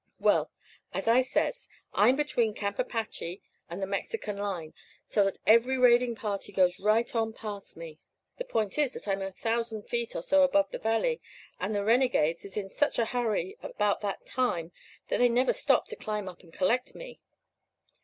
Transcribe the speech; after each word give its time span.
"Well, 0.19 0.49
as 0.95 1.07
I 1.07 1.21
says, 1.21 1.67
I'm 1.93 2.15
between 2.15 2.55
Camp 2.55 2.79
Apache 2.79 3.39
and 3.69 3.79
the 3.79 3.85
Mexican 3.85 4.35
line, 4.35 4.73
so 5.05 5.23
that 5.25 5.37
every 5.45 5.77
raiding 5.77 6.15
party 6.15 6.51
goes 6.51 6.79
right 6.79 7.13
on 7.15 7.33
past 7.33 7.77
me. 7.77 7.99
The 8.39 8.45
point 8.45 8.79
is 8.79 8.93
that 8.93 9.07
I'm 9.07 9.21
a 9.21 9.31
thousand 9.31 9.83
feet 9.83 10.15
or 10.15 10.23
so 10.23 10.41
above 10.41 10.71
the 10.71 10.79
valley, 10.79 11.21
and 11.59 11.75
the 11.75 11.83
renegades 11.83 12.43
is 12.45 12.57
in 12.57 12.67
such 12.67 12.97
a 12.97 13.05
hurry 13.05 13.55
about 13.61 13.99
that 13.99 14.25
time 14.25 14.71
that 15.09 15.17
they 15.19 15.29
never 15.29 15.53
stop 15.53 15.85
to 15.89 15.95
climb 15.95 16.27
up 16.27 16.41
and 16.41 16.51
collect 16.51 16.95
me. 16.95 17.19